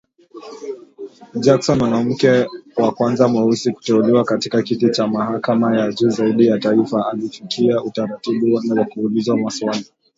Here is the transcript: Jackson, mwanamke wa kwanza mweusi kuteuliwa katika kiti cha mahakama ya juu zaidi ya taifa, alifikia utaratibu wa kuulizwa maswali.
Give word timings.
Jackson, 1.43 1.77
mwanamke 1.79 2.45
wa 2.77 2.91
kwanza 2.91 3.27
mweusi 3.27 3.71
kuteuliwa 3.71 4.23
katika 4.23 4.61
kiti 4.63 4.89
cha 4.89 5.07
mahakama 5.07 5.77
ya 5.79 5.91
juu 5.91 6.09
zaidi 6.09 6.47
ya 6.47 6.59
taifa, 6.59 7.11
alifikia 7.11 7.83
utaratibu 7.83 8.53
wa 8.55 8.85
kuulizwa 8.85 9.37
maswali. 9.37 9.85